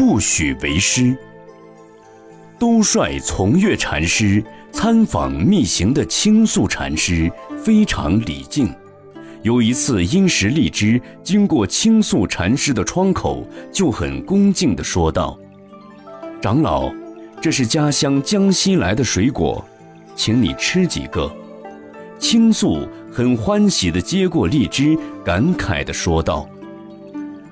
[0.00, 1.14] 不许为师。
[2.58, 4.42] 都率从月禅师
[4.72, 7.30] 参访密行的青素禅师
[7.62, 8.74] 非常礼敬。
[9.42, 15.38] 有一次，因时荔枝经过青素禅师的窗口，就很恭敬地说道
[16.40, 16.90] ：“长老，
[17.38, 19.62] 这是家乡江西来的水果，
[20.16, 21.30] 请你吃几个。”
[22.18, 26.48] 青素很欢喜地接过荔枝，感慨地说道：“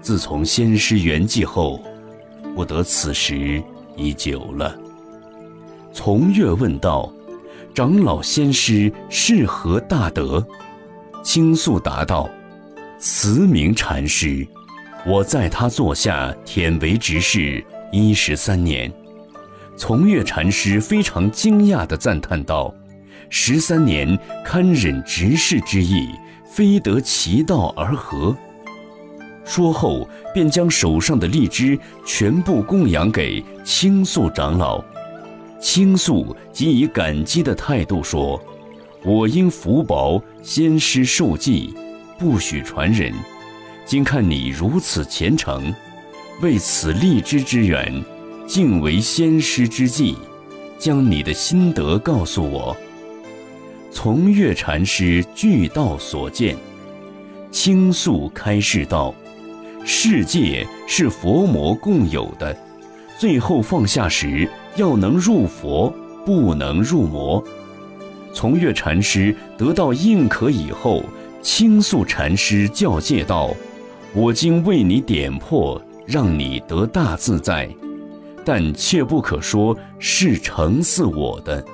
[0.00, 1.82] 自从仙师圆寂后，
[2.58, 3.62] 不得此时
[3.96, 4.76] 已久了。”
[5.94, 7.08] 从月问道
[7.72, 10.44] ：“长老仙师是何大德？”
[11.22, 12.28] 青素答道
[12.98, 14.44] ：“慈明禅师，
[15.06, 18.92] 我在他座下忝为执事一十三年。”
[19.78, 22.74] 从月禅师非常惊讶地赞叹道
[23.30, 26.08] ：“十三年堪忍执事之意，
[26.44, 28.36] 非得其道而合。”
[29.48, 34.84] 说后便将手上的荔枝全部供养给青素长老。
[35.58, 38.40] 倾诉即以感激的态度说
[39.02, 41.74] ：“我因福薄，先师受记，
[42.18, 43.12] 不许传人。
[43.86, 45.74] 今看你如此虔诚，
[46.42, 48.04] 为此荔枝之缘，
[48.46, 50.14] 敬为先师之计，
[50.78, 52.76] 将你的心得告诉我。”
[53.90, 56.54] 从月禅师具道所见，
[57.50, 59.12] 倾诉开示道
[59.84, 62.56] ：“世界是佛魔共有的，
[63.18, 65.92] 最后放下时。”要能入佛，
[66.24, 67.42] 不能入魔。
[68.32, 71.02] 从月禅师得到印可以后，
[71.42, 73.52] 倾诉禅师教戒道
[74.14, 77.68] ：“我今为你点破，让你得大自在，
[78.44, 81.64] 但切不可说是成似我的。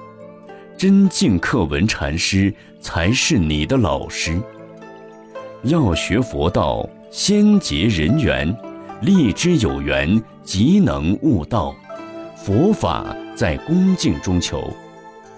[0.78, 4.40] 真净克文禅师才是你的老师。
[5.64, 8.52] 要学佛道，先结人缘，
[9.02, 11.72] 立之有缘，即能悟道。”
[12.36, 14.68] 佛法在恭敬中求，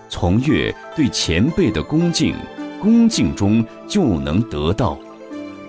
[0.08, 2.34] 从月对前辈的恭敬，
[2.80, 4.98] 恭敬中就能得到。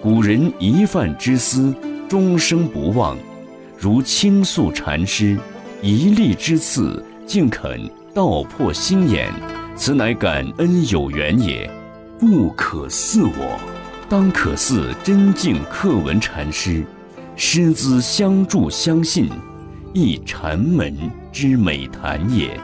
[0.01, 1.75] 古人一饭之思，
[2.07, 3.17] 终生不忘。
[3.77, 5.37] 如倾诉禅师，
[5.81, 7.81] 一粒之刺，竟肯
[8.13, 9.29] 道破心眼，
[9.75, 11.69] 此乃感恩有缘也。
[12.17, 13.59] 不可似我，
[14.09, 16.85] 当可似真敬克文禅师，
[17.35, 19.29] 师资相助相信。
[19.93, 20.95] 亦禅门
[21.31, 22.57] 之美谈也。